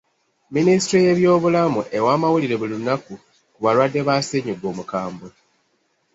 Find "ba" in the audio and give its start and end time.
4.07-4.15